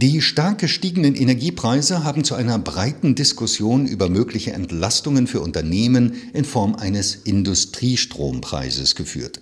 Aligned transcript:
Die 0.00 0.22
stark 0.22 0.58
gestiegenen 0.58 1.16
Energiepreise 1.16 2.04
haben 2.04 2.22
zu 2.22 2.36
einer 2.36 2.56
breiten 2.60 3.16
Diskussion 3.16 3.84
über 3.84 4.08
mögliche 4.08 4.52
Entlastungen 4.52 5.26
für 5.26 5.40
Unternehmen 5.40 6.12
in 6.32 6.44
Form 6.44 6.76
eines 6.76 7.16
Industrietrompreises 7.16 8.94
geführt. 8.94 9.40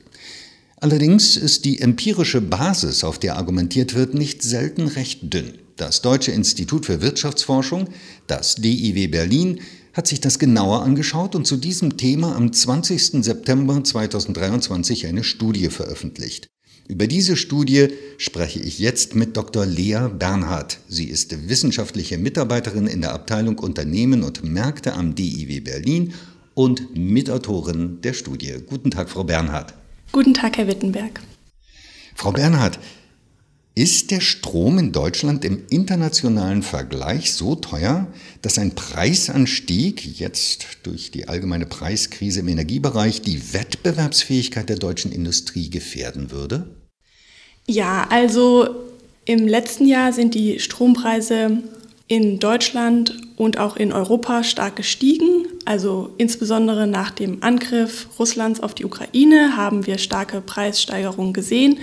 Allerdings 0.79 1.37
ist 1.37 1.67
die 1.67 1.81
empirische 1.83 2.41
Basis, 2.41 3.05
auf 3.05 3.19
der 3.19 3.37
argumentiert 3.37 3.93
wird, 3.93 4.15
nicht 4.15 4.43
selten 4.43 4.89
recht 4.89 5.31
dünn. 5.31 5.59
Das 5.77 6.01
Deutsche 6.01 6.33
Institut 6.33 6.87
für 6.87 7.03
Wirtschaftsforschung, 7.03 7.91
das 8.27 8.54
DIW 8.54 9.09
Berlin, 9.09 9.61
hat 9.93 10.07
sich 10.07 10.23
das 10.23 10.38
genauer 10.38 10.85
angeschaut 10.85 11.35
und 11.35 11.47
zu 11.47 11.59
diesem 11.59 11.99
Thema 11.99 12.35
am 12.35 12.51
20. 12.51 13.23
September 13.23 13.85
2023 13.85 15.07
eine 15.07 15.23
Studie 15.23 15.69
veröffentlicht. 15.69 16.48
Über 16.89 17.09
diese 17.09 17.37
Studie 17.37 17.89
spreche 18.16 18.61
ich 18.61 18.79
jetzt 18.79 19.15
mit 19.16 19.37
Dr. 19.37 19.66
Lea 19.66 20.09
Bernhard. 20.16 20.79
Sie 20.89 21.07
ist 21.07 21.48
wissenschaftliche 21.48 22.16
Mitarbeiterin 22.16 22.87
in 22.87 23.01
der 23.01 23.13
Abteilung 23.13 23.59
Unternehmen 23.59 24.23
und 24.23 24.45
Märkte 24.45 24.93
am 24.93 25.15
DIW 25.15 25.61
Berlin 25.61 26.15
und 26.55 26.97
Mitautorin 26.97 28.01
der 28.03 28.13
Studie. 28.13 28.55
Guten 28.67 28.93
Tag, 28.93 29.11
Frau 29.11 29.25
Bernhard. 29.25 29.75
Guten 30.13 30.33
Tag, 30.33 30.59
Herr 30.59 30.69
Wittenberg. 30.69 31.21
Frau 32.15 32.30
Bernhard, 32.30 32.79
ist 33.77 34.11
der 34.11 34.23
Strom 34.23 34.79
in 34.79 34.91
Deutschland 34.91 35.45
im 35.45 35.62
internationalen 35.69 36.62
Vergleich 36.62 37.35
so 37.35 37.55
teuer, 37.55 38.07
dass 38.41 38.59
ein 38.59 38.75
Preisanstieg 38.75 40.19
jetzt 40.19 40.66
durch 40.83 41.11
die 41.11 41.29
allgemeine 41.29 41.66
Preiskrise 41.66 42.41
im 42.41 42.49
Energiebereich 42.49 43.21
die 43.21 43.52
Wettbewerbsfähigkeit 43.52 44.71
der 44.71 44.79
deutschen 44.79 45.12
Industrie 45.12 45.69
gefährden 45.69 46.30
würde? 46.30 46.75
Ja, 47.69 48.07
also 48.09 48.77
im 49.27 49.47
letzten 49.47 49.87
Jahr 49.87 50.15
sind 50.15 50.35
die 50.35 50.59
Strompreise 50.59 51.59
in 52.09 52.38
Deutschland 52.38 53.19
und 53.37 53.59
auch 53.59 53.77
in 53.77 53.93
Europa 53.93 54.43
stark 54.43 54.77
gestiegen. 54.77 55.49
Also 55.66 56.15
insbesondere 56.16 56.87
nach 56.87 57.10
dem 57.10 57.43
Angriff 57.43 58.09
Russlands 58.19 58.60
auf 58.60 58.73
die 58.73 58.87
Ukraine 58.87 59.54
haben 59.54 59.87
wir 59.87 59.99
starke 59.99 60.41
Preissteigerungen 60.41 61.35
gesehen. 61.35 61.79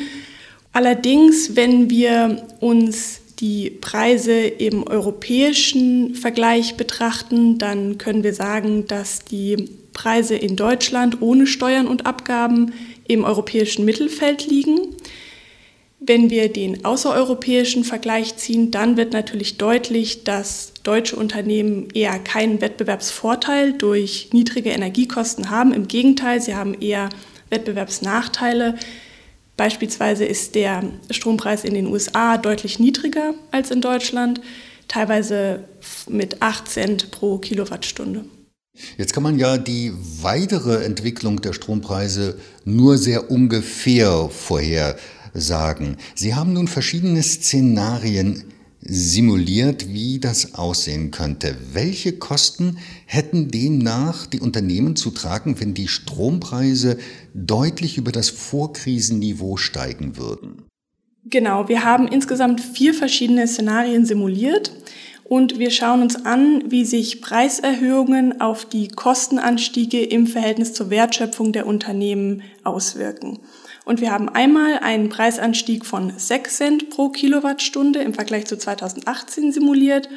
Allerdings, 0.74 1.56
wenn 1.56 1.92
wir 1.92 2.48
uns 2.60 3.22
die 3.40 3.70
Preise 3.70 4.34
im 4.40 4.88
europäischen 4.88 6.16
Vergleich 6.16 6.76
betrachten, 6.76 7.60
dann 7.60 7.98
können 7.98 8.24
wir 8.24 8.34
sagen, 8.34 8.88
dass 8.88 9.24
die 9.24 9.70
Preise 9.94 10.36
in 10.36 10.56
Deutschland 10.56 11.22
ohne 11.22 11.46
Steuern 11.46 11.88
und 11.88 12.06
Abgaben 12.06 12.74
im 13.08 13.24
europäischen 13.24 13.86
Mittelfeld 13.86 14.48
liegen. 14.48 14.80
Wenn 16.00 16.30
wir 16.30 16.52
den 16.52 16.84
außereuropäischen 16.84 17.84
Vergleich 17.84 18.36
ziehen, 18.36 18.72
dann 18.72 18.98
wird 18.98 19.14
natürlich 19.14 19.58
deutlich, 19.58 20.24
dass 20.24 20.74
deutsche 20.84 21.16
Unternehmen 21.16 21.88
eher 21.94 22.18
keinen 22.20 22.62
Wettbewerbsvorteil 22.62 23.74
durch 23.74 24.30
niedrige 24.34 24.72
Energiekosten 24.72 25.50
haben. 25.50 25.74
Im 25.74 25.88
Gegenteil, 25.88 26.42
sie 26.42 26.56
haben 26.56 26.74
eher 26.74 27.10
Wettbewerbsnachteile. 27.50 28.76
Beispielsweise 29.58 30.26
ist 30.26 30.56
der 30.56 30.84
Strompreis 31.12 31.64
in 31.64 31.74
den 31.74 31.88
USA 31.88 32.38
deutlich 32.38 32.80
niedriger 32.80 33.34
als 33.52 33.70
in 33.72 33.82
Deutschland, 33.82 34.42
teilweise 34.88 35.66
mit 36.10 36.42
8 36.42 36.68
Cent 36.68 37.12
pro 37.12 37.38
Kilowattstunde. 37.38 38.26
Jetzt 38.98 39.14
kann 39.14 39.22
man 39.22 39.38
ja 39.38 39.58
die 39.58 39.94
weitere 40.22 40.84
Entwicklung 40.84 41.42
der 41.42 41.54
Strompreise 41.54 42.40
nur 42.66 42.98
sehr 42.98 43.30
ungefähr 43.30 44.30
vorhersagen. 44.30 45.98
Sie 46.16 46.34
haben 46.34 46.54
nun 46.54 46.68
verschiedene 46.68 47.22
Szenarien 47.22 48.46
simuliert, 48.86 49.94
wie 49.94 50.20
das 50.20 50.56
aussehen 50.56 51.12
könnte. 51.12 51.56
Welche 51.72 52.14
Kosten 52.14 52.78
hätten 53.06 53.50
demnach 53.50 54.26
die 54.26 54.40
Unternehmen 54.40 54.96
zu 54.96 55.12
tragen, 55.12 55.60
wenn 55.60 55.74
die 55.74 55.88
Strompreise 55.88 56.98
deutlich 57.34 57.98
über 57.98 58.12
das 58.12 58.30
Vorkrisenniveau 58.30 59.58
steigen 59.58 60.18
würden? 60.18 60.64
Genau, 61.26 61.70
wir 61.70 61.86
haben 61.86 62.08
insgesamt 62.08 62.60
vier 62.60 62.94
verschiedene 62.94 63.48
Szenarien 63.48 64.06
simuliert 64.06 64.74
und 65.24 65.58
wir 65.58 65.72
schauen 65.72 66.02
uns 66.02 66.26
an, 66.26 66.64
wie 66.70 66.84
sich 66.84 67.22
Preiserhöhungen 67.22 68.42
auf 68.42 68.66
die 68.66 68.90
Kostenanstiege 68.90 70.04
im 70.04 70.28
Verhältnis 70.28 70.74
zur 70.74 70.90
Wertschöpfung 70.90 71.54
der 71.54 71.66
Unternehmen 71.66 72.42
auswirken. 72.64 73.40
Und 73.86 74.00
wir 74.00 74.12
haben 74.12 74.30
einmal 74.30 74.80
einen 74.80 75.10
Preisanstieg 75.10 75.86
von 75.86 76.14
6 76.16 76.58
Cent 76.58 76.90
pro 76.90 77.10
Kilowattstunde 77.10 78.00
im 78.00 78.14
Vergleich 78.14 78.46
zu 78.46 78.58
2018 78.58 79.52
simuliert 79.52 80.10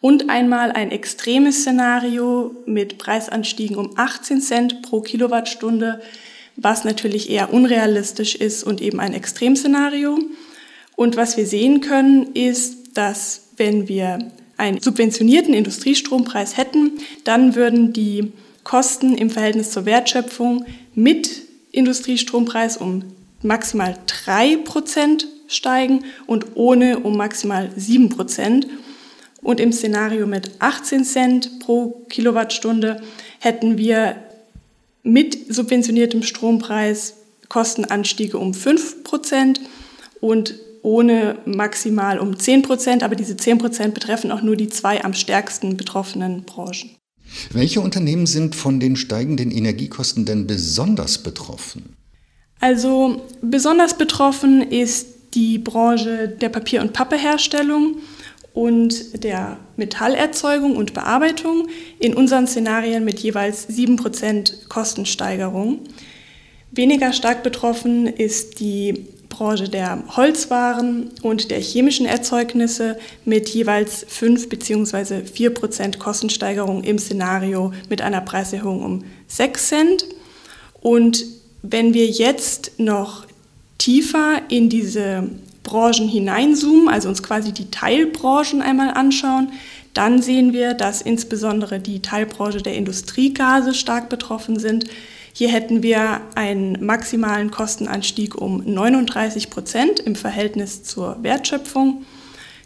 und 0.00 0.30
einmal 0.30 0.72
ein 0.72 0.90
extremes 0.90 1.60
Szenario 1.60 2.54
mit 2.66 2.98
Preisanstiegen 2.98 3.76
um 3.76 3.92
18 3.96 4.40
Cent 4.40 4.82
pro 4.82 5.00
Kilowattstunde, 5.00 6.00
was 6.56 6.84
natürlich 6.84 7.30
eher 7.30 7.52
unrealistisch 7.52 8.34
ist 8.34 8.62
und 8.62 8.80
eben 8.80 9.00
ein 9.00 9.12
Extremszenario. 9.12 10.18
Und 10.96 11.16
was 11.16 11.36
wir 11.36 11.46
sehen 11.46 11.80
können, 11.80 12.32
ist, 12.34 12.96
dass 12.96 13.48
wenn 13.56 13.88
wir 13.88 14.30
einen 14.56 14.80
subventionierten 14.80 15.54
Industriestrompreis 15.54 16.56
hätten, 16.56 16.92
dann 17.24 17.54
würden 17.54 17.92
die 17.92 18.32
Kosten 18.62 19.16
im 19.16 19.30
Verhältnis 19.30 19.70
zur 19.70 19.86
Wertschöpfung 19.86 20.64
mit 20.94 21.49
Industriestrompreis 21.72 22.76
um 22.76 23.04
maximal 23.42 23.96
3% 24.06 25.24
steigen 25.48 26.04
und 26.26 26.56
ohne 26.56 27.00
um 27.00 27.16
maximal 27.16 27.70
7%. 27.76 28.66
Und 29.42 29.58
im 29.58 29.72
Szenario 29.72 30.26
mit 30.26 30.50
18 30.58 31.04
Cent 31.04 31.60
pro 31.60 32.04
Kilowattstunde 32.08 33.02
hätten 33.38 33.78
wir 33.78 34.16
mit 35.02 35.52
subventioniertem 35.52 36.22
Strompreis 36.22 37.16
Kostenanstiege 37.48 38.38
um 38.38 38.52
5% 38.52 39.58
und 40.20 40.54
ohne 40.82 41.38
maximal 41.44 42.18
um 42.18 42.32
10%, 42.32 43.02
aber 43.02 43.16
diese 43.16 43.34
10% 43.34 43.88
betreffen 43.88 44.30
auch 44.30 44.42
nur 44.42 44.56
die 44.56 44.68
zwei 44.68 45.02
am 45.04 45.14
stärksten 45.14 45.76
betroffenen 45.76 46.44
Branchen. 46.44 46.99
Welche 47.52 47.80
Unternehmen 47.80 48.26
sind 48.26 48.54
von 48.54 48.80
den 48.80 48.96
steigenden 48.96 49.50
Energiekosten 49.50 50.24
denn 50.24 50.46
besonders 50.46 51.18
betroffen? 51.18 51.96
Also 52.60 53.22
besonders 53.40 53.96
betroffen 53.96 54.62
ist 54.62 55.06
die 55.34 55.58
Branche 55.58 56.28
der 56.28 56.48
Papier- 56.48 56.82
und 56.82 56.92
Pappeherstellung 56.92 57.96
und 58.52 59.22
der 59.24 59.58
Metallerzeugung 59.76 60.76
und 60.76 60.92
Bearbeitung 60.92 61.68
in 61.98 62.14
unseren 62.14 62.46
Szenarien 62.46 63.04
mit 63.04 63.20
jeweils 63.20 63.68
7% 63.68 64.68
Kostensteigerung. 64.68 65.80
Weniger 66.72 67.12
stark 67.12 67.42
betroffen 67.42 68.06
ist 68.06 68.60
die 68.60 69.06
Branche 69.28 69.68
der 69.68 70.02
Holzwaren 70.16 71.10
und 71.22 71.50
der 71.50 71.60
chemischen 71.60 72.06
Erzeugnisse 72.06 72.98
mit 73.24 73.48
jeweils 73.48 74.04
5 74.08 74.48
bzw. 74.48 75.24
4 75.24 75.54
Prozent 75.54 75.98
Kostensteigerung 75.98 76.84
im 76.84 76.98
Szenario 76.98 77.72
mit 77.88 78.02
einer 78.02 78.20
Preiserhöhung 78.20 78.84
um 78.84 79.04
6 79.26 79.66
Cent. 79.66 80.04
Und 80.80 81.24
wenn 81.62 81.92
wir 81.92 82.06
jetzt 82.06 82.78
noch 82.78 83.26
tiefer 83.78 84.42
in 84.48 84.68
diese 84.68 85.28
Branchen 85.62 86.08
hineinzoomen, 86.08 86.88
also 86.88 87.08
uns 87.08 87.22
quasi 87.22 87.52
die 87.52 87.70
Teilbranchen 87.70 88.62
einmal 88.62 88.90
anschauen, 88.90 89.52
dann 89.94 90.22
sehen 90.22 90.52
wir, 90.52 90.74
dass 90.74 91.02
insbesondere 91.02 91.80
die 91.80 92.00
Teilbranche 92.00 92.62
der 92.62 92.74
Industriegase 92.74 93.74
stark 93.74 94.08
betroffen 94.08 94.58
sind, 94.58 94.84
hier 95.40 95.48
hätten 95.48 95.82
wir 95.82 96.20
einen 96.34 96.84
maximalen 96.84 97.50
Kostenanstieg 97.50 98.34
um 98.34 98.62
39 98.62 99.48
Prozent 99.48 99.98
im 99.98 100.14
Verhältnis 100.14 100.82
zur 100.82 101.16
Wertschöpfung, 101.22 102.04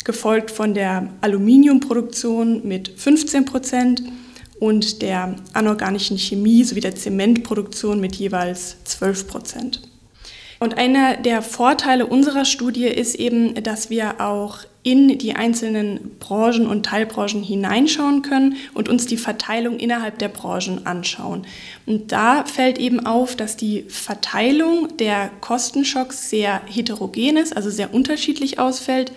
gefolgt 0.02 0.50
von 0.50 0.74
der 0.74 1.09
Aluminiumproduktion 1.21 2.66
mit 2.66 2.88
15 2.88 3.44
Prozent 3.44 4.03
und 4.59 5.03
der 5.03 5.36
anorganischen 5.53 6.18
Chemie 6.18 6.65
sowie 6.65 6.80
der 6.80 6.97
Zementproduktion 6.97 8.00
mit 8.00 8.16
jeweils 8.16 8.82
12 8.82 9.28
Prozent. 9.28 9.80
Und 10.59 10.77
einer 10.77 11.16
der 11.16 11.42
Vorteile 11.42 12.06
unserer 12.06 12.44
Studie 12.44 12.88
ist 12.88 13.15
eben, 13.15 13.54
dass 13.62 13.88
wir 13.88 14.20
auch 14.20 14.59
in 14.84 15.16
die 15.19 15.34
einzelnen 15.34 16.19
Branchen 16.21 16.66
und 16.66 16.84
Teilbranchen 16.84 17.42
hineinschauen 17.42 18.21
können 18.21 18.57
und 18.75 18.89
uns 18.89 19.07
die 19.07 19.16
Verteilung 19.16 19.78
innerhalb 19.78 20.19
der 20.19 20.28
Branchen 20.28 20.86
anschauen. 20.86 21.47
Und 21.86 22.13
da 22.13 22.45
fällt 22.45 22.78
eben 22.78 23.04
auf, 23.04 23.34
dass 23.34 23.57
die 23.57 23.86
Verteilung 23.89 24.97
der 24.98 25.31
Kostenschocks 25.41 26.28
sehr 26.28 26.60
heterogen 26.66 27.39
ist, 27.39 27.57
also 27.57 27.71
sehr 27.71 27.95
unterschiedlich 27.95 28.59
ausfällt, 28.59 29.10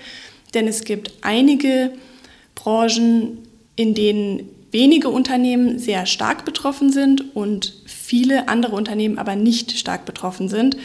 denn 0.54 0.70
es 0.70 0.86
gibt 0.86 1.12
einige 1.22 1.92
Branchen, 2.56 3.40
in 3.76 3.94
denen 3.94 4.50
wenige 4.72 5.10
Unternehmen 5.10 5.80
sehr 5.80 6.06
stark 6.06 6.46
betroffen 6.46 6.94
sind 6.94 7.36
und 7.36 7.74
viele 7.86 8.48
andere 8.48 8.76
Unternehmen 8.76 9.18
aber 9.18 9.36
nicht 9.36 9.78
stark 9.78 10.06
betroffen 10.06 10.48
sind. 10.48 10.78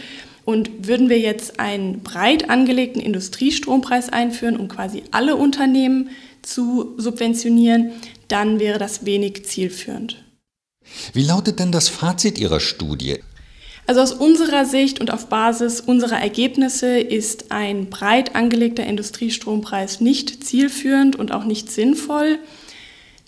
Und 0.44 0.88
würden 0.88 1.08
wir 1.08 1.18
jetzt 1.18 1.60
einen 1.60 2.00
breit 2.00 2.50
angelegten 2.50 3.00
Industriestrompreis 3.00 4.08
einführen, 4.08 4.56
um 4.56 4.68
quasi 4.68 5.04
alle 5.12 5.36
Unternehmen 5.36 6.10
zu 6.42 6.94
subventionieren, 6.96 7.92
dann 8.28 8.58
wäre 8.58 8.78
das 8.78 9.04
wenig 9.04 9.44
zielführend. 9.44 10.24
Wie 11.12 11.22
lautet 11.22 11.60
denn 11.60 11.70
das 11.70 11.88
Fazit 11.88 12.38
Ihrer 12.38 12.60
Studie? 12.60 13.20
Also 13.86 14.00
aus 14.00 14.12
unserer 14.12 14.64
Sicht 14.64 15.00
und 15.00 15.12
auf 15.12 15.26
Basis 15.26 15.80
unserer 15.80 16.20
Ergebnisse 16.20 16.98
ist 16.98 17.50
ein 17.50 17.90
breit 17.90 18.36
angelegter 18.36 18.84
Industriestrompreis 18.84 20.00
nicht 20.00 20.44
zielführend 20.44 21.16
und 21.16 21.32
auch 21.32 21.44
nicht 21.44 21.70
sinnvoll. 21.70 22.38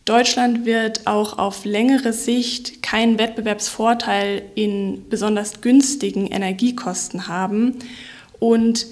Deutschland 0.04 0.66
wird 0.66 1.06
auch 1.06 1.38
auf 1.38 1.64
längere 1.64 2.12
Sicht 2.12 2.82
keinen 2.82 3.18
Wettbewerbsvorteil 3.18 4.42
in 4.54 5.08
besonders 5.08 5.62
günstigen 5.62 6.26
Energiekosten 6.26 7.26
haben. 7.26 7.76
Und 8.38 8.86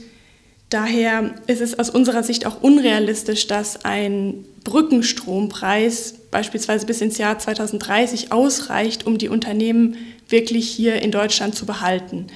daher 0.71 1.35
ist 1.47 1.61
es 1.61 1.79
aus 1.79 1.91
unserer 1.91 2.23
Sicht 2.23 2.47
auch 2.47 2.63
unrealistisch, 2.63 3.47
dass 3.47 3.85
ein 3.85 4.47
Brückenstrompreis 4.65 6.15
beispielsweise 6.31 6.87
bis 6.87 7.03
ins 7.03 7.19
Jahr 7.19 7.39
2030 7.39 8.33
ausreicht, 8.33 9.07
um 9.07 9.19
die 9.19 9.29
Unternehmen 9.29 9.97
wirklich 10.31 10.71
hier 10.71 11.03
in 11.03 11.11
Deutschland 11.11 11.55
zu 11.55 11.67
behalten. 11.67 12.29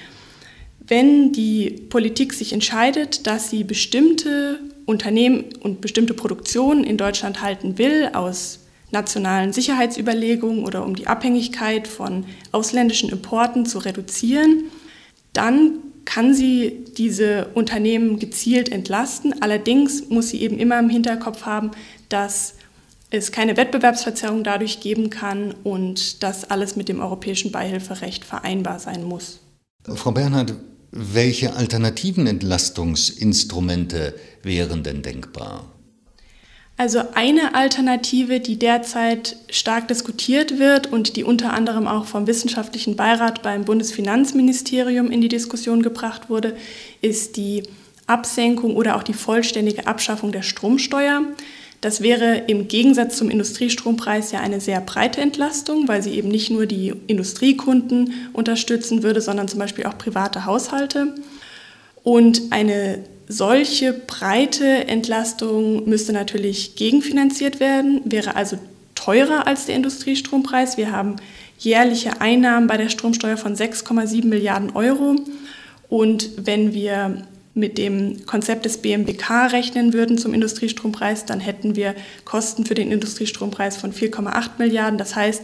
Wenn 0.87 1.32
die 1.32 1.70
Politik 1.88 2.34
sich 2.34 2.52
entscheidet, 2.52 3.26
dass 3.26 3.49
sie 3.49 3.64
bestimmte 3.64 4.61
Unternehmen 4.84 5.46
und 5.61 5.81
bestimmte 5.81 6.12
Produktionen 6.12 6.84
in 6.84 6.99
Deutschland 6.99 7.40
halten 7.40 7.79
will, 7.79 8.11
aus 8.12 8.65
nationalen 8.90 9.52
Sicherheitsüberlegungen 9.52 10.64
oder 10.64 10.84
um 10.84 10.94
die 10.94 11.06
Abhängigkeit 11.06 11.88
von 11.88 12.24
ausländischen 12.52 13.10
Importen 13.10 13.66
zu 13.66 13.78
reduzieren, 13.78 14.64
dann 15.32 15.78
kann 16.04 16.34
sie 16.34 16.84
diese 16.96 17.48
Unternehmen 17.54 18.18
gezielt 18.18 18.70
entlasten. 18.70 19.42
Allerdings 19.42 20.08
muss 20.08 20.30
sie 20.30 20.40
eben 20.40 20.58
immer 20.58 20.78
im 20.78 20.88
Hinterkopf 20.88 21.42
haben, 21.42 21.72
dass 22.08 22.54
es 23.10 23.32
keine 23.32 23.56
Wettbewerbsverzerrung 23.56 24.44
dadurch 24.44 24.80
geben 24.80 25.10
kann 25.10 25.52
und 25.64 26.22
dass 26.22 26.50
alles 26.50 26.76
mit 26.76 26.88
dem 26.88 27.00
europäischen 27.00 27.52
Beihilferecht 27.52 28.24
vereinbar 28.24 28.78
sein 28.78 29.04
muss. 29.04 29.40
Frau 29.94 30.12
Bernhard, 30.12 30.54
welche 30.90 31.54
alternativen 31.54 32.26
Entlastungsinstrumente 32.26 34.14
wären 34.42 34.82
denn 34.82 35.02
denkbar? 35.02 35.75
Also 36.78 37.00
eine 37.14 37.55
Alternative, 37.55 38.38
die 38.38 38.58
derzeit 38.58 39.37
stark 39.49 39.88
diskutiert 39.88 40.58
wird 40.58 40.93
und 40.93 41.17
die 41.17 41.25
unter 41.25 41.55
anderem 41.55 41.87
auch 41.87 42.05
vom 42.05 42.26
wissenschaftlichen 42.26 42.96
Beirat 42.96 43.43
beim 43.43 43.64
Bundesfinanzministerium 43.64 45.11
in 45.11 45.23
die 45.23 45.28
Diskussion 45.28 45.82
gebracht 45.82 46.28
wurde, 46.28 46.55
ist 47.00 47.38
die 47.38 47.62
Absenkung 48.06 48.76
oder 48.76 48.96
auch 48.96 49.02
die 49.02 49.14
vollständige 49.14 49.87
Abschaffung 49.87 50.32
der 50.32 50.43
Stromsteuer. 50.43 51.23
Das 51.81 52.02
wäre 52.02 52.43
im 52.46 52.69
Gegensatz 52.69 53.17
zum 53.17 53.31
Industriestrompreis 53.31 54.32
ja 54.32 54.40
eine 54.40 54.61
sehr 54.61 54.81
breite 54.81 55.22
Entlastung, 55.22 55.88
weil 55.88 56.02
sie 56.02 56.12
eben 56.12 56.29
nicht 56.29 56.50
nur 56.50 56.67
die 56.67 56.93
Industriekunden 57.06 58.12
unterstützen 58.34 59.02
würde, 59.02 59.22
sondern 59.22 59.49
zum 59.49 59.61
Beispiel 59.61 59.87
auch 59.87 59.96
private 59.96 60.44
Haushalte. 60.44 61.14
Und 62.02 62.43
eine 62.50 63.02
solche 63.28 63.93
breite 63.93 64.88
Entlastung 64.88 65.88
müsste 65.88 66.12
natürlich 66.12 66.76
gegenfinanziert 66.76 67.61
werden, 67.61 68.00
wäre 68.05 68.37
also 68.37 68.58
teurer 68.94 69.46
als 69.46 69.67
der 69.67 69.76
Industriestrompreis. 69.76 70.76
Wir 70.76 70.93
haben 70.93 71.17
jährliche 71.58 72.20
Einnahmen 72.20 72.67
bei 72.67 72.76
der 72.76 72.88
Stromsteuer 72.88 73.37
von 73.37 73.55
6,7 73.56 74.26
Milliarden 74.26 74.70
Euro. 74.75 75.17
Und 75.88 76.31
wenn 76.37 76.75
wir 76.75 77.23
mit 77.55 77.78
dem 77.78 78.26
Konzept 78.26 78.67
des 78.67 78.78
BMWK 78.78 79.46
rechnen 79.52 79.93
würden 79.93 80.19
zum 80.19 80.34
Industriestrompreis, 80.34 81.25
dann 81.25 81.40
hätten 81.40 81.75
wir 81.75 81.94
Kosten 82.25 82.67
für 82.67 82.75
den 82.75 82.93
Industriestrompreis 82.93 83.76
von 83.79 83.93
4,8 83.93 84.50
Milliarden. 84.58 84.99
Das 84.99 85.17
heißt, 85.17 85.43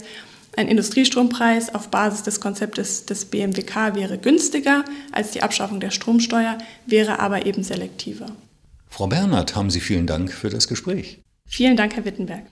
ein 0.55 0.67
Industriestrompreis 0.67 1.73
auf 1.73 1.89
Basis 1.89 2.23
des 2.23 2.39
Konzeptes 2.39 3.05
des 3.05 3.25
BMWK 3.25 3.95
wäre 3.95 4.17
günstiger 4.17 4.85
als 5.11 5.31
die 5.31 5.41
Abschaffung 5.41 5.79
der 5.79 5.91
Stromsteuer, 5.91 6.57
wäre 6.85 7.19
aber 7.19 7.45
eben 7.45 7.63
selektiver. 7.63 8.27
Frau 8.89 9.07
Bernhard, 9.07 9.55
haben 9.55 9.71
Sie 9.71 9.79
vielen 9.79 10.05
Dank 10.05 10.31
für 10.31 10.49
das 10.49 10.67
Gespräch. 10.67 11.21
Vielen 11.47 11.75
Dank, 11.75 11.95
Herr 11.95 12.05
Wittenberg. 12.05 12.45